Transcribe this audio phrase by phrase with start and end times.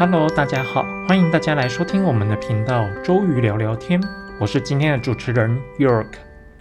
[0.00, 4.00] Hello，大家好，欢迎大家来收听我们的频道周瑜聊聊天，
[4.40, 6.06] 我是今天的主持人 York。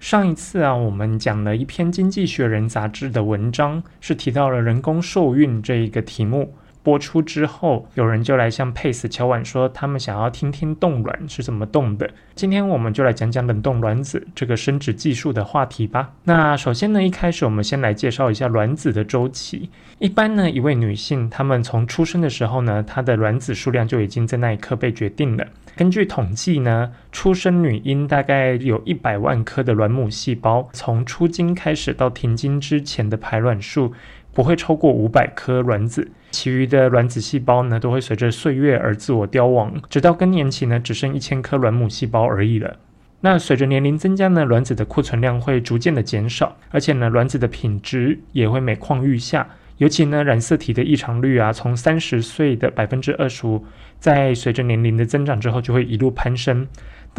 [0.02, 6.54] 上一次啊，我们讲了一篇《经济学人》杂志的文章，是提到了人工受孕这一个题目。
[6.90, 12.10] 播出之后，有人就来向 Pace 敲碗说，他们想要听听冻卵是怎么冻的。
[12.34, 16.10] 今天我们就来讲讲冷冻卵子这个生殖技术的话题吧。
[16.24, 19.70] 那首先呢，一开始我们先来介绍一下卵子的周期。
[20.00, 25.46] 一般呢，一位女性她们从出生的时候呢，她的卵子数量就已经在那一刻被决定了。
[25.76, 33.94] 根据统计呢，出生女婴大概有一百万颗的卵母细胞，从出经开始到停经之前的排卵数。
[34.34, 42.78] 不会超过五百颗卵子，其余的卵子细胞呢，都会随着岁月而自我凋亡，直到更年期呢，只剩一千颗卵母细胞而已了。
[43.22, 49.48] 那随着年龄增加呢，卵子的库存量会逐渐的减少，而且呢，卵子的品质也会每况愈下。
[49.78, 53.66] 尤其呢，染色体的异常率啊，从三十岁的百分之二十五，
[53.98, 56.68] 在随着年龄的增长之后，就会一路攀升。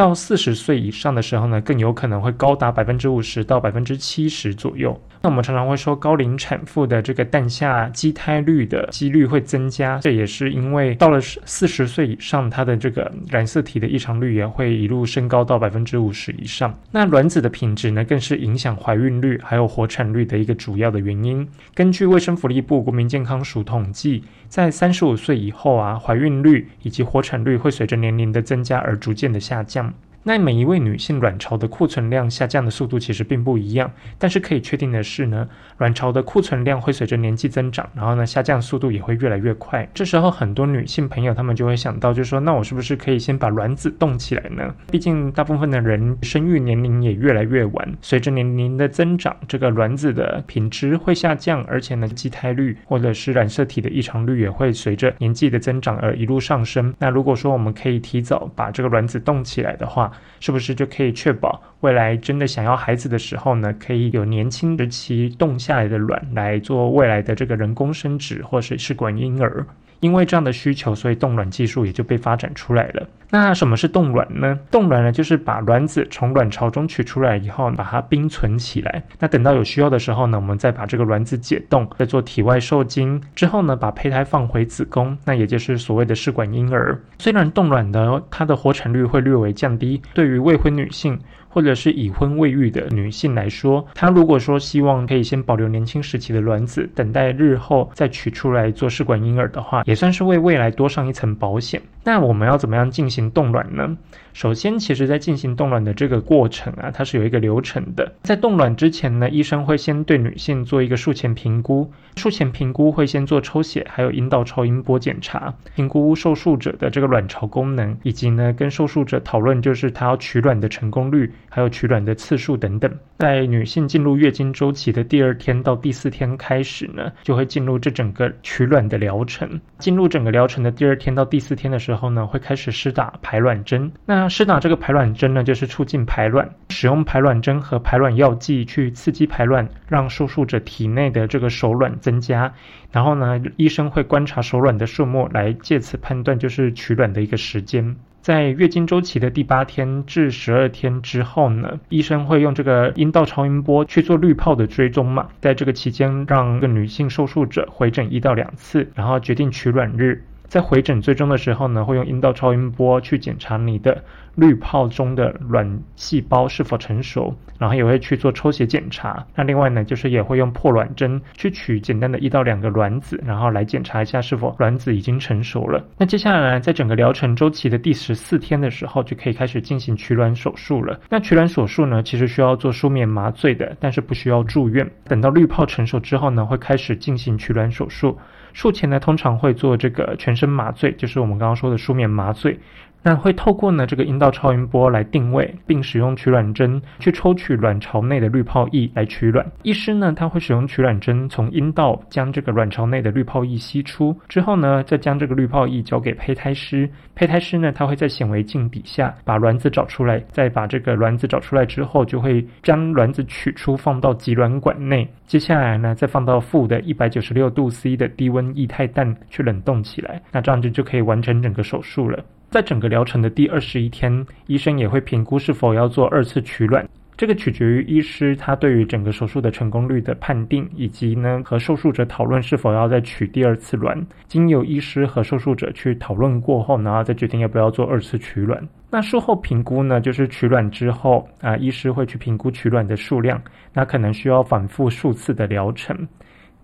[0.00, 4.98] 到四十岁以上的时候呢，更有可能会高达百分之五十到百分之七十左右。
[5.20, 16.74] 那我们常常会说，高龄产妇的这个诞下畸胎率的几率会增加，这也是因为到了四十岁以上，它的这个染色体的异常率也会一路升高到百分之五十以上。
[16.90, 21.46] 那卵子的品质呢，更是影响怀孕率还有活产率的一个主要的原因。
[21.74, 29.89] 根据卫生福利部国民健康署统计，在三十五岁以后啊，怀孕率以及活产率会随着年龄的增加而逐渐的下降。
[30.22, 39.88] 那每一位女性卵巢的库存量下降的速度其实并不一样，但是可以确定的是呢，卵巢的库存量会随着年纪增长，然后呢下降速度也会越来越快。
[39.94, 44.74] 这时候很多女性朋友她们就会想到，就说那我是不是可以先把卵子冻起来呢？
[44.90, 56.92] 毕竟大部分的人生育年龄也越来越晚，随着年龄的增长，这个卵子的品质会下降，而且呢畸胎率或者是染色体的异常率也会随着年纪的增长而一路上升。
[56.98, 60.09] 那如果说我们可以提早把这个卵子冻起来的话，
[60.40, 69.66] 是不是就可以确保未来真的想要孩子的时候呢，可以有年轻时期冻下来的卵来做未来的这个人工生殖或者试管婴儿？
[70.00, 73.06] 因为这样的需求，所以冻卵技术也就被发展出来了。
[73.32, 74.58] 那什么是冻卵呢？
[74.72, 79.00] 冻卵呢，就是把卵子从卵巢中取出来以后，把它冰存起来。
[79.20, 87.00] 那等到有需要的时候呢，我们再把这个卵子解冻，再做体外受精之后呢，把胚胎放回子宫，那也就是所谓的试管婴儿。
[87.18, 91.16] 虽然冻卵呢它的活产率会略微降低，对于未婚女性。
[91.50, 101.82] 或者是已婚未育的女性来说，她如果说希望可以先保留年轻时期的卵子，等待日后再取出来做试管婴儿的话，也算是为未来多上一层保险。
[102.04, 103.96] 那我们要怎么样进行冻卵呢？
[104.32, 108.12] 首先，其实在进行冻卵的这个过程啊，它是有一个流程的。
[108.22, 121.30] 在冻卵之前呢，医生会先对女性做一个术前评估，术前评估会先做抽血，还有阴道超音波检查，评估受术者的这个卵巢功能，以及呢跟受术者讨论就是她要取卵的成功率。
[121.48, 129.60] 还有取卵的次数等等，在女性进入月经周期的第二天到第四天开始呢，就会进入这整个取卵的疗程。
[129.80, 133.90] 进入整个疗程的第二天到第四天的时候之后呢，会开始施打排卵针。
[134.06, 142.54] 那施打这个排卵针呢，就是促进排卵，使用排卵针和排卵药剂去刺激排卵，让受术者体内的这个手卵增加。
[142.92, 147.96] 然后呢，医生会观察手卵的数目，来借此判断就是取卵的一个时间。
[148.20, 160.22] 在月经周期的第八天至十二天之后呢，医生会用这个阴道超音波去做滤泡的追踪嘛，在这个期间，让个女性受术者回诊一到两次，然后决定取卵日。
[160.50, 164.02] 在回诊最终的时候呢，会用阴道超音波去检查你的
[164.34, 169.24] 滤泡中的卵细胞是否成熟，然后也会去做抽血检查。
[169.36, 175.80] 那另外呢，就是也会用破卵针去取简单的一到两个卵子，然后来检查一下是否卵子已经成熟了。
[175.96, 180.98] 那接下来呢在整个疗程周期的第十四天的时候，就可以开始进行取卵手术了。
[181.08, 184.84] 那取卵手术呢，其实需要做书面麻醉的，但是不需要住院。
[185.04, 188.18] 等到滤泡成熟之后呢，会开始进行取卵手术。
[188.52, 192.58] 术前呢，通常会做这个全身麻醉，就是我们刚刚说的书面麻醉。
[193.02, 199.46] 那会透过呢这个阴道超音波来定位，并使用取卵针去抽取卵巢内的滤泡液来取卵。
[199.62, 206.88] 医师呢，他会使用取卵针从阴道将这个卵巢内的滤泡液吸出，之后呢，再将这个滤泡液交给胚胎师。
[207.14, 215.08] 胚胎师呢，他会在显微镜底下把卵子找出来，再把这个卵子找出来之后，就会将卵子取出放到集卵管内。
[215.26, 220.20] 接下来呢，再放到负的一百九十六度 C 的低温液态氮去冷冻起来。
[220.32, 222.22] 那这样子就可以完成整个手术了。
[222.50, 226.84] 在整个疗程的第二十一天，医生也会评估是否要做二次取卵。
[227.16, 234.04] 这个取决于医师他对于整个手术的成功率的判定，以及呢和受术者讨论是否要再取第二次卵。
[234.26, 238.60] 经由医师和受术者去讨论过后，然后再决定要不要做二次取卵。
[238.90, 243.40] 那术后评估呢，就是取卵之后啊，医师会去评估取卵的数量，
[243.72, 245.96] 那可能需要反复数次的疗程。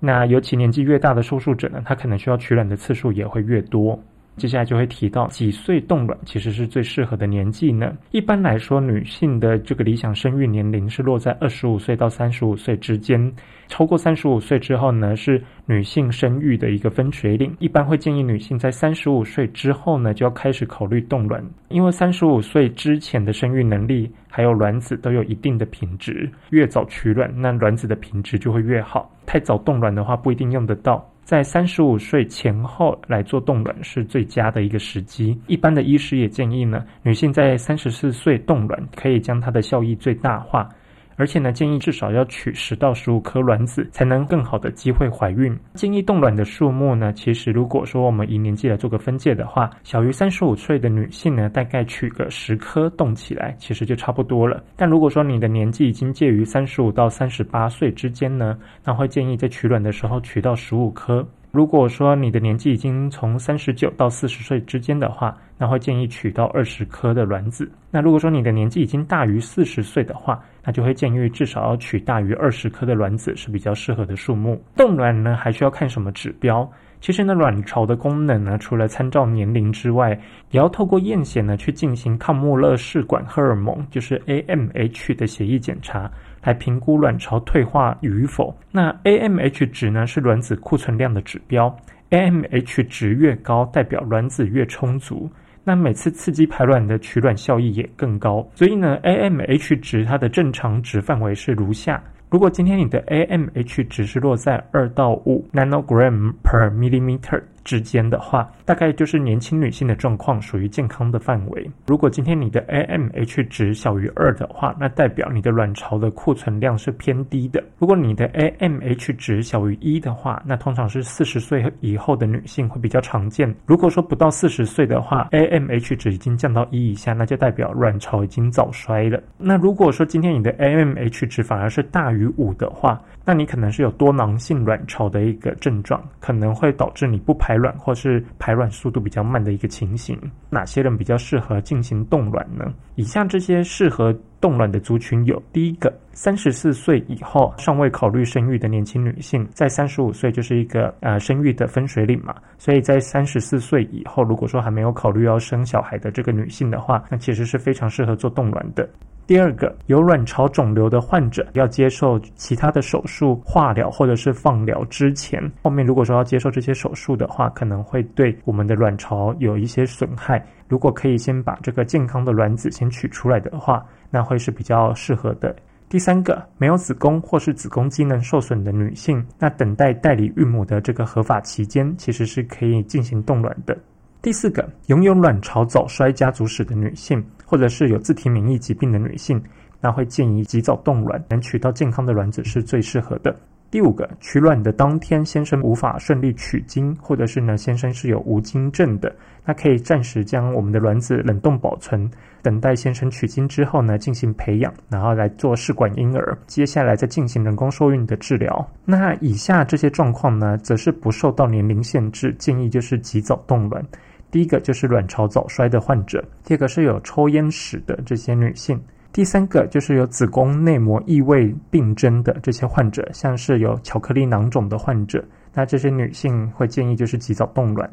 [0.00, 4.02] 那尤其年纪越大的受术者呢，他可能需要取卵的次数也会越多。
[4.36, 7.96] 接下来就会提到几岁冻卵其实是最适合的年纪呢？
[8.10, 13.32] 一般来说，女性的这个理想生育年龄是落在二十五岁到三十五岁之间。
[13.68, 17.56] 超过三十五岁之后呢，是女性生育的一个分水岭。
[17.58, 26.30] 一般会建议女性在三十五岁之后呢，就要开始考虑冻卵，因为三十五岁之前的生育能力还有卵子都有一定的品质。
[26.50, 29.10] 越早取卵，那卵子的品质就会越好。
[29.24, 31.04] 太早冻卵的话，不一定用得到。
[31.26, 35.36] 在三十五岁前后来做冻卵是最佳的一个时机。
[35.48, 40.68] 一般的医师也建议呢，女性在三十四岁冻卵，可以将它的效益最大化。
[41.16, 45.58] 而且呢，建议至少要取十到十五颗卵子，才能更好的机会怀孕。
[45.74, 54.62] 建议冻卵的数目呢，其实如果说我们以年纪来做个分界的话，小于三十五岁的女性呢，大概取个十颗冻起来，其实就差不多了。
[54.76, 61.26] 但如果说你的年纪已经介于三十五到三十八岁之间呢，那会建议在取卵的时候取到十五颗。
[61.50, 67.70] 如果说你的年纪已经从三十九到四十岁之间的话，那会建议取到二十颗的卵子。
[67.90, 74.62] 那如果说你的年纪已经大于四十岁的话，那就会建议至少要取大于二十颗的卵子是比较适合的数目。
[74.76, 76.70] 冻卵呢，还需要看什么指标？
[77.00, 80.10] 其实呢，卵巢的功能呢，除了参照年龄之外，
[80.50, 86.10] 也要透过验血呢去进行抗穆勒氏管荷尔蒙，就是 AMH 的血液检查。
[86.42, 88.56] 来评估卵巢退化与否。
[88.70, 91.76] 那 AMH 值呢是卵子库存量的指标
[92.10, 95.28] ，AMH 值越高，代表卵子越充足。
[95.68, 98.48] 那每次刺激排卵的取卵效益也更高。
[98.54, 102.00] 所以呢，AMH 值它的正常值范围是如下。
[102.30, 107.42] 如果今天你的 AMH 值是落在二到五 nanogram per millimeter。
[107.66, 111.68] 之间的话，大概就是年轻女性的状况属于健康的范围。
[111.88, 117.60] 如果今天你的 AMH 值小于二的话，那代表你的卵巢的库存量是偏低的。
[117.76, 123.52] 如果你的 AMH 值小于一的话，那通常是四十岁以后的女性会比较常见。
[123.66, 129.20] 如果说不到四十岁的话，AMH 值已经降到一以下，那就代表卵巢已经早衰了。
[129.36, 137.55] 那如果说今天你的 AMH 值反而是大于五的话，那你可能是有多囊性卵巢的一个症状，可能会导致你不排。
[137.56, 140.20] 排卵或是排卵速度比较慢的一个情形，
[140.50, 142.70] 哪些人比较适合进行冻卵呢？
[142.96, 158.86] 以下这些适合冻卵的族群有：第一个，三十四岁以后尚未考虑生育的年轻女性，在三十五岁就是一个呃生育的分水岭嘛，所以在三十四岁以后，如果说还没有考虑要生小孩的这个女性的话，那其实是非常适合做冻卵的。
[159.26, 170.46] 第二个，有卵巢肿瘤的患者要接受其他的手术、化疗或者是放疗之前，后面如果说要接受这些手术的话，可能会对我们的卵巢有一些损害。
[170.68, 175.54] 如果可以先把这个健康的卵子先取出来的话，那会是比较适合的。
[175.88, 183.76] 第三个，没有子宫或是子宫机能受损的女性，那等待代理孕母的这个合法期间，其实是可以进行冻卵的。
[184.22, 189.42] 第四个，拥有卵巢早衰家族史的女性，或者是有自体免疫疾病的女性，
[189.80, 193.34] 那会建议及早冻卵，能取到健康的卵子是最适合的。
[193.68, 202.08] 第五个，取卵的当天先生无法顺利取精，或者是呢先生是有无精症的，那可以暂时将我们的卵子冷冻保存，
[202.42, 208.66] 等待先生取精之后呢进行培养，然后来做试管婴儿，接下来再进行人工受孕的治疗。
[208.84, 213.84] 那以下这些状况呢，则是不受到年龄限制，建议就是及早冻卵。
[214.30, 218.80] 第一个就是卵巢早衰的患者，第二个是有抽烟史的这些女性，
[219.12, 227.90] 第三个就是有子宫内膜异位病征的这些患者，像是有巧克力囊肿的患者，那这些女性会建议就是及早冻卵。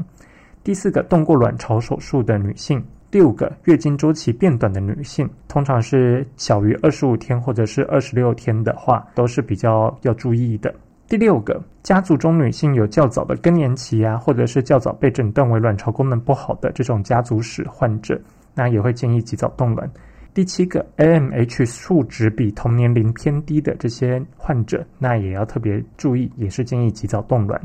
[0.63, 10.73] 第四个动过卵巢手术的女性，第五个月经周期变短的女性，通常是小于二十五天或者是二十六天的话，都是比较要注意的。
[11.13, 18.19] 第六个，家族中女性有较早的更年期啊，或者是较早被诊断为卵巢功能不好的这种家族史患者，
[18.55, 19.87] 那也会建议及早冻卵。
[20.33, 27.61] 第七个，AMH 数值比同年龄偏低的这些患者，那也要特别注意，也是建议及早冻卵。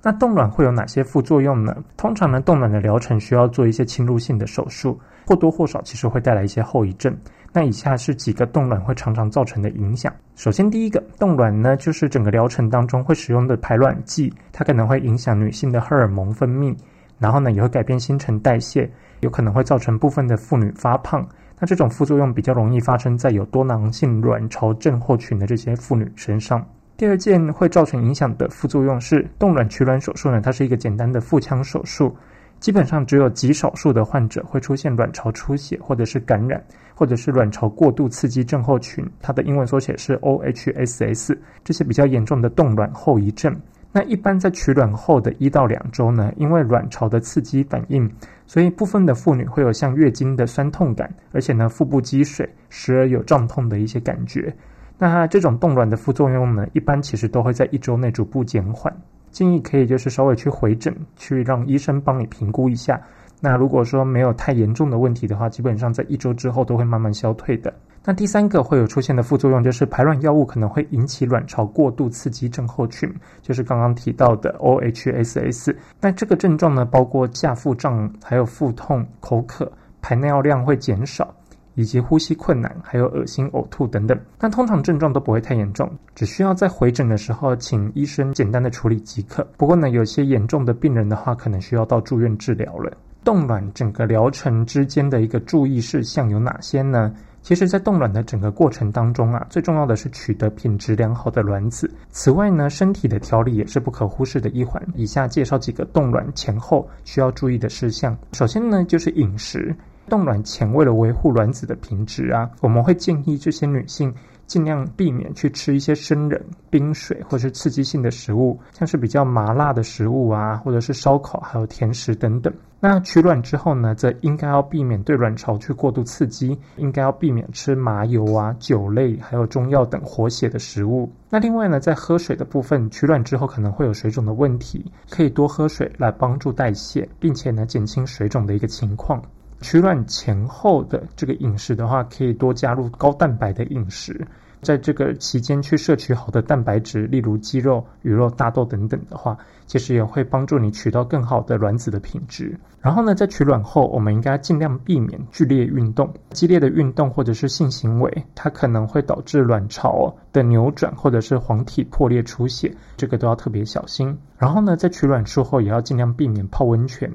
[0.00, 1.76] 那冻卵会有哪些副作用呢？
[1.96, 7.12] 通常呢，冻卵的疗程需要做一些侵入性的手术，或多或少其实会带来一些后遗症。
[7.52, 10.12] 那以下是几个冻卵会常常造成的影响。
[10.36, 16.74] 首先，第一个冻卵呢，就是整个疗程当中会使用的排卵剂，它可能会影响女性的荷尔蒙分泌，
[17.18, 18.90] 然后呢，也会改变新陈代谢，
[19.20, 21.28] 有可能会造成部分的妇女发胖。
[21.60, 26.66] 那这种副作用比较容易发生在有多囊性卵巢症候群的这些妇女身上。
[26.96, 32.16] 第二件会造成影响的副作用是冻卵取卵手术呢，它是一个简单的腹腔手术，
[32.62, 36.62] 基本上只有极少数的患者会出现卵巢出血或者是感染，
[36.94, 43.52] 或者是卵巢过度刺激症候群，它的英文缩写是 OHSS，这些比较严重的冻卵后遗症。
[43.90, 48.08] 那一般在取卵后的一到两周呢，因为卵巢的刺激反应，
[48.46, 54.54] 所以部分的妇女会有像月经的酸痛感，而且呢腹部积水，时而有胀痛的一些感觉。
[54.98, 58.96] 那这种冻卵的副作用呢，一般其实都会在一周内逐步减缓。
[59.32, 63.00] 建议可以就是稍微去回诊，去让医生帮你评估一下。
[63.40, 67.74] 那如果说没有太严重的问题的话，基本上在一周之后都会慢慢消退的。
[68.04, 75.74] 那第三个会有出现的副作用就是排卵药物可能会引起卵巢过度刺激症候群，就是刚刚提到的 OHSS。
[76.00, 79.70] 那这个症状呢，包括下腹胀、还有腹痛、口渴、
[80.00, 81.34] 排尿量会减少，
[81.74, 84.18] 以及呼吸困难，还有恶心、呕吐等等。
[84.38, 89.46] 但通常症状都不会太严重，只需要在回诊的时候请医生简单的处理即可。
[89.56, 92.92] 不过呢，有些严重的病人的话，可能需要到住院治疗了。
[93.24, 97.14] 冻卵整个疗程之间的一个注意事项有哪些呢？
[97.40, 101.92] 其实，在冻卵的整个过程当中啊，最重要的是取得品质良好的卵子。
[102.10, 104.80] 此外呢，身体的调理也是不可忽视的一环。
[104.94, 108.16] 以下介绍几个冻卵前后需要注意的事项。
[108.32, 109.74] 首先呢，就是饮食。
[110.12, 114.14] 冻卵前，为了维护卵子的品质啊，我们会建议这些女性。
[114.44, 116.38] 尽量避免去吃一些生冷、
[116.68, 122.52] 冰水或是刺激性的食物，像是比较麻辣的食物啊，或者是烧烤，还有甜食等等。
[122.78, 131.10] 那取卵之后呢，则应该要避免对卵巢去过度刺激，应该要避免吃麻油啊、酒类，还有中药等活血的食物。
[131.30, 139.22] 那另外呢，在喝水的部分，取卵之后可能会有水肿的问题，可以多喝水来帮助代谢，并且呢减轻水肿的一个情况。
[139.62, 144.26] 取卵前后的这个饮食的话，可以多加入高蛋白的饮食。
[144.60, 152.56] 在这个期间去摄取好的蛋白质，例如鸡肉、鱼肉、大豆等等的话，其实也会帮助你取到更好的卵子的品质。
[152.80, 156.14] 然后呢，在取卵后，我们应该尽量避免剧烈运动。
[156.30, 164.16] 激烈的运动或者是性行为，它可能会导致卵巢的扭转或者是黄体破裂出血，这个都要特别小心。
[164.38, 167.10] 然后呢，在取卵术后也要尽量避免泡温泉。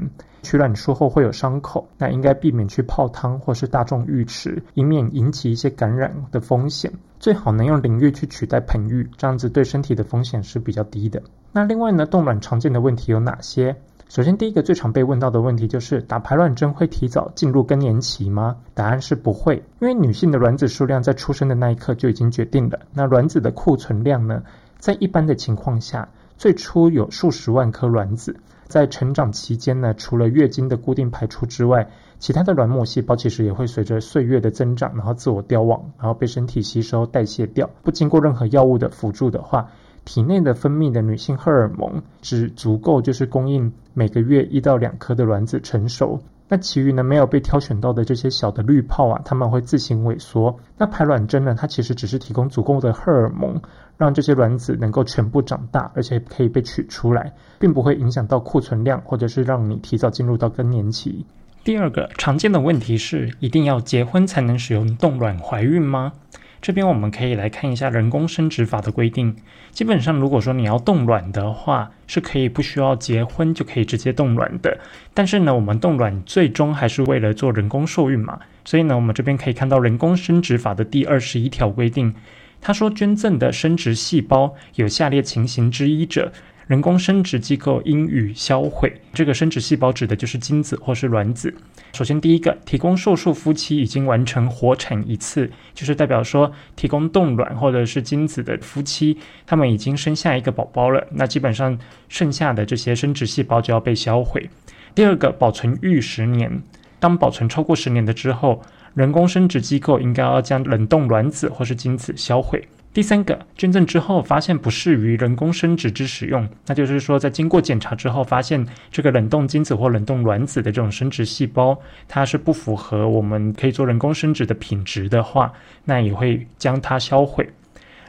[0.48, 6.90] 取卵术后会有伤口，那应该避免去泡汤或是大众浴池，以免引起一些感染的风险。
[7.20, 11.22] 最好能用淋浴去取代盆浴，这样子对身体的风险是比较低的。
[11.52, 13.76] 那另外呢，冻卵常见的问题有哪些？
[14.08, 18.56] 首先，第一个最常被问到的问题就是打排卵针会提早进入更年期吗？
[18.74, 22.80] 答案是不会，因为女性的卵子数量在出生的那一刻就已经决定了。
[22.94, 24.42] 那卵子的库存量呢，
[24.80, 28.34] 在一般的情况下，最初有数十万颗卵子。
[28.68, 37.70] 在成长期间呢，除了月经的固定排出之外，其他的卵母细胞其实也会随着岁月的增长，然后自我凋亡，然后被身体吸收代谢掉。
[37.84, 39.70] 不经过任何药物的辅助的话，
[40.04, 46.20] 体内的分泌的女性荷尔蒙只足够就是供应每个月一到两颗的卵子成熟。
[46.50, 50.58] 那其余呢没有被挑选到的这些小的滤泡啊，他们会自行萎缩。
[50.78, 53.62] 那排卵针呢，它其实只是提供足够的荷尔蒙，
[53.98, 61.26] 让这些卵子能够全部长大，而且可以被取出来，并不会影响到库存量，或者是让你提早进入到更年期。
[61.64, 66.14] 第二个常见的问题是，一定要结婚才能使用冻卵怀孕吗？
[66.60, 69.36] 这边我们可以来看一下人工生殖法的规定。
[69.72, 74.76] 基本上，如果说你要冻卵的话，是可以不需要结婚就可以直接冻卵的。
[75.14, 78.40] 但是呢，我们冻卵最终还是为了做人工受孕嘛。
[78.66, 82.14] 所以呢，我们这边可以看到人工生殖法的第二十一条规定，
[82.62, 86.32] 他说捐赠的生殖细胞有下列情形之一者。
[86.68, 88.94] 人工生殖机构应予销毁。
[89.14, 91.56] 这个生殖细胞指的就是精子或是卵子。
[91.94, 101.08] 首先，第一个，提供受术夫妻已经完成活产一次，就是代表说提供冻卵或者是精子的夫妻，他们已经生下一个宝宝了。
[101.12, 104.50] 那基本上剩下的这些生殖细胞就要被销毁。
[104.94, 106.62] 第二个，保存逾十年。
[107.00, 108.62] 当保存超过十年的之后，
[108.98, 112.68] 人工生殖机构应该要将冷冻卵子或是精子销毁。
[112.92, 125.54] 第三个，捐赠之后发现不适于人工生殖之使用，那就是说，在经过检查之后发现这个冷冻精子或冷冻卵子的这种生殖细胞，它是不符合我们可以做人工生殖的品质的话，
[125.86, 127.48] 那也会将它销毁。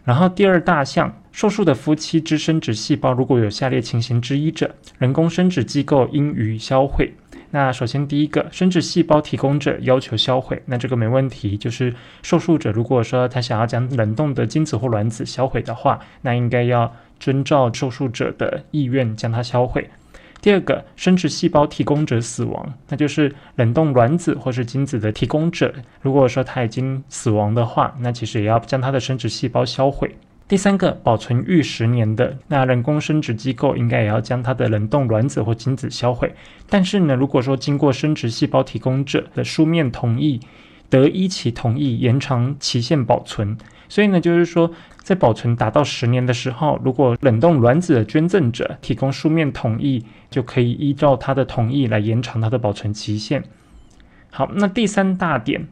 [0.05, 7.13] 然后第二大项，受术的夫妻之生殖细胞如果有下列情形之一者，人工生殖机构应予销毁。
[7.51, 11.57] 那首先第一个，生殖细胞提供者要求销毁，那这个没问题。
[11.57, 19.89] 就是受术者如果说他想要将冷冻的精子或卵子销毁的话，那应该要遵照受术者的意愿将它销毁。
[20.41, 30.15] 第二个，生殖细胞提供者死亡，那就是冷冻卵子或是精子的提供者，如果说他已经死亡的话，那其实也要将他的生殖细胞销毁。
[30.49, 36.33] 第三个，保存逾十年的，那人工生殖机构应该也要将它的冷冻卵子或精子销毁。
[36.71, 40.41] 但是呢，如果说经过生殖细胞提供者的书面同意，
[40.89, 43.59] 得依其同意延长期限保存。
[43.91, 44.71] 所以呢，就是说，
[45.03, 53.45] 在保存达到十年的时候，如果冷冻卵子的捐赠者提供书面同意，就可以依照他的同意来延长它的保存期限。
[54.31, 55.69] 好，那第三大点，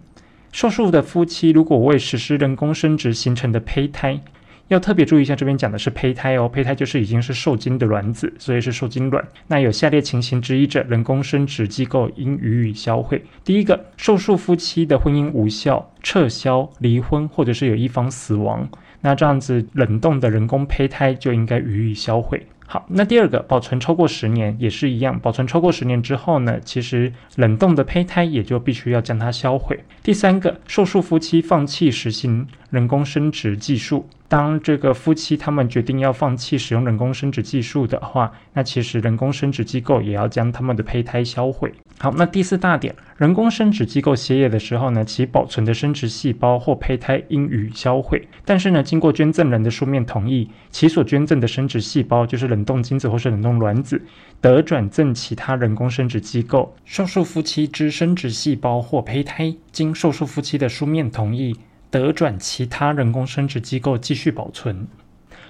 [0.53, 4.21] 受术的夫妻如果为实施人工生殖形成的胚胎。
[4.69, 9.25] 要特别注意一下，这边讲的是胚胎哦，胚胎就是已经是受精的卵子，所以是受精卵。
[9.47, 13.23] 那有下列情形之一者，人工生殖机构应予以销毁。
[13.45, 18.69] 第一个，受术夫妻的婚姻无效、撤销、离婚，或者是有一方死亡，
[19.03, 22.45] 那这样子冷冻的人工胚胎就应该予以销毁。
[22.69, 29.79] 好，那第二个，保存超过十年也是一样，保存超过十年之后呢，其实冷冻的胚胎也就必须要将它销毁。
[30.03, 34.09] 第三个，受术夫妻放弃实行人工生殖技术。
[34.29, 41.73] 当这个夫妻他们决定要放弃使用人工生殖技术的话，那其实人工生殖机构也要将他们的胚胎销毁。
[41.99, 48.29] 好，那第四大点，人工生殖机构歇业的时候呢，其保存的生殖细胞或胚胎应予销毁。
[48.45, 54.03] 但是呢，经过捐赠人的书面同意，其所捐赠的生殖细胞，就是冷冻精子或是冷冻卵子，
[54.41, 56.75] 得转赠其他人工生殖机构。
[56.85, 61.57] 受术夫妻之生殖细胞或胚胎，经受术夫妻的书面同意。
[61.91, 64.87] 得转其他人工生殖机构继续保存，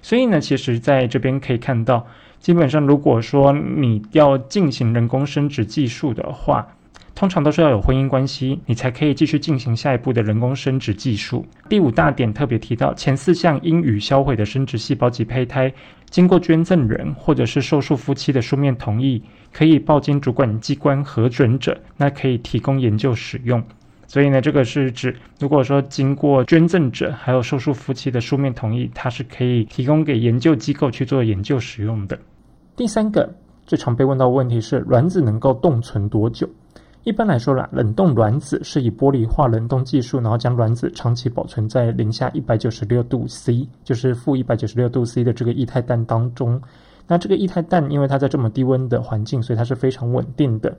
[0.02, 2.06] 所以呢，其实在这边可以看到，
[2.38, 6.66] 基本上如果说你要进行人工生殖技术的话，
[7.14, 11.46] 通常都是要有婚姻关系，你才可以继续进行下一步的人工生殖技术。
[11.66, 15.72] 第五大点特别提到，前四项应予销毁的生殖细胞及胚胎，
[16.10, 23.64] 经过捐赠人或者是受术夫妻的书面同意，可以报经主管机关核准者，那可以提供研究使用。
[24.06, 32.18] 所以呢，这个是指，如果说经过捐赠者还有受术夫妻的书面同意，它是可以提供给研究机构去做研究使用的。
[32.76, 33.28] 第三个
[33.66, 36.48] 最常被问到的问题是，卵子能够冻存多久？
[37.02, 46.60] 一般来说啦，冷冻卵子是以玻璃化冷冻技术，然后将卵子长期保存在零下一百九十六度 C，就是负一百九十六度 C 的这个液态氮当中。
[47.06, 50.76] 那这个液态氮，因为它在这么低温的环境，所以它是非常稳定的。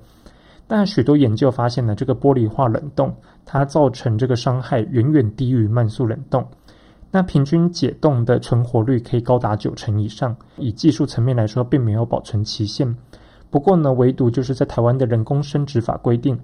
[0.67, 6.45] 但许多研究发现呢，这个玻璃化冷冻它造成这个伤害远远低于慢速冷冻。
[7.10, 10.36] 那平均解冻的存活率可以高达九成以上。
[10.58, 12.95] 以技术层面来说，并没有保存期限。
[13.49, 16.38] 不过呢，唯独就是在台湾的人工生殖法规定，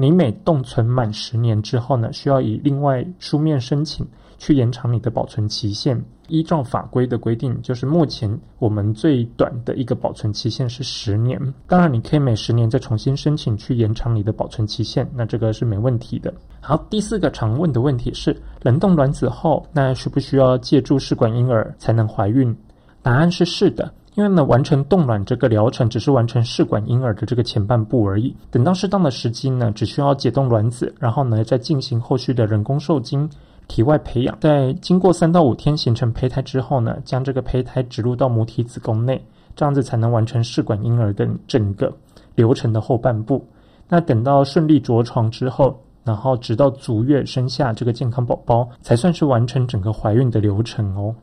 [0.00, 4.06] 你每冻存满十年之后呢，需要以另外书面申请。
[4.38, 11.36] 去延长你的保存期限，依照法规的规定，就是目前我们最短的一个保存期限是十年。
[11.66, 16.32] 当然，你可以每十年再重新申请去延长你的保存期限，那这个是没问题的。
[16.60, 22.56] 好，第四个常问的问题是，冷冻卵子后，那需不需要借助试管婴儿才能怀孕？
[23.02, 28.34] 答案是是的，因为呢，完成冻卵这个疗程只是完成试管婴儿的这个前半部而已。
[28.50, 33.30] 等到适当的时机呢，只需要解冻卵子，然后呢，再进行后续的人工受精。
[33.68, 41.92] 体外培养，在经过三到五天形成胚胎之后呢，将这个胚胎植入到母体子宫内，这样子才能完成试管婴儿的整个
[42.34, 43.46] 流程的后半部。
[43.88, 51.14] 那等到顺利着床之后，然后直到足月生下这个健康宝宝，才算是完成整个怀孕的流程哦。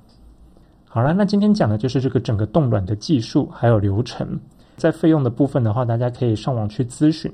[0.96, 4.40] 好了，那今天讲的就是这个整个冻卵的技术还有流程。
[4.78, 7.30] 在费用的部分的话，大家可以上网去咨询。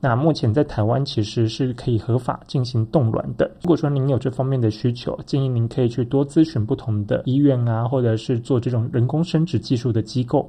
[0.00, 3.50] 那目前在台湾其实是可以合法进行冻卵的。
[3.62, 10.46] 如果说您有这方面的需求，建议您可以去多咨询不同的医院啊，或者是做这种人工生殖技术的机构。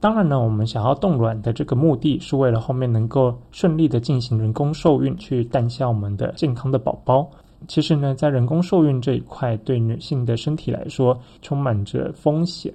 [0.00, 7.30] 当然呢，我们想要冻卵的这个目的是为了后面能够顺利的进行人工受孕，去诞下我们的健康的宝宝。
[7.66, 12.72] 其实呢，在人工受孕这一块，对女性的身体来说充满着风险。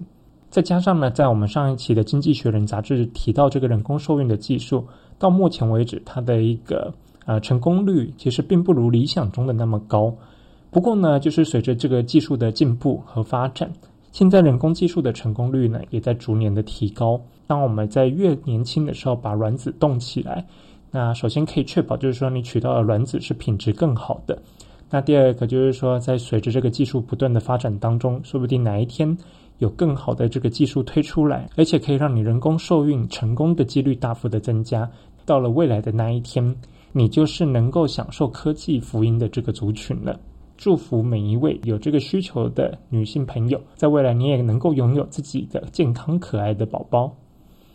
[0.49, 4.85] 再加上呢，在我们上一期的《经济学人》杂志提到这个人工受孕的技术。
[5.17, 6.93] 到目前为止，它的一个
[7.25, 10.13] 呃成功率其实并不如理想中的那么高。
[10.69, 13.71] 不过呢，就是随着这个技术的进步和发展，
[14.11, 17.19] 现在人工技术的成功率呢也在逐年的提高。
[17.47, 20.45] 当我们在越年轻的时候把卵子冻起来，
[20.91, 24.37] 那首先可以确保就是说你取到的卵子是品质更好的。
[24.93, 29.17] 那第二个就是说，在随着这个技术不断的发展当中，说不定哪一天
[29.57, 34.87] 有更好的这个技术推出来，而且可以让你人工受孕成功的几率大幅的增加。
[35.25, 36.55] 到了未来的那一天，
[36.91, 40.19] 你就是能够享受科技福音的这个族群了。
[40.57, 47.11] 祝福每一位有这个需求的女性朋友，在未来你也能够拥有自己的健康可爱的宝宝。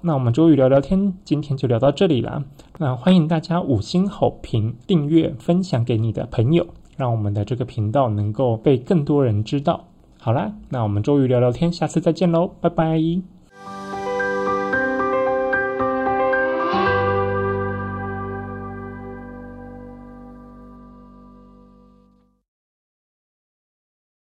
[0.01, 2.41] 那我们周瑜聊聊天，今天就聊到这里啦。
[2.79, 6.65] 那欢迎大家五星好评、订阅、分享给你的朋友，
[6.99, 9.83] 让我们的这个频道能够被更多人知道。
[10.19, 13.38] 好啦，那我们周瑜聊聊天，下次再见喽，拜拜。